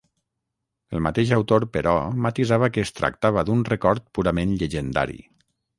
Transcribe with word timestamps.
El 0.99 1.03
mateix 1.07 1.33
autor, 1.37 1.65
però, 1.77 1.93
matisava 2.27 2.71
que 2.77 2.87
es 2.87 2.95
tractava 3.01 3.47
d'un 3.51 3.65
record 3.73 4.11
purament 4.19 4.61
llegendari. 4.63 5.25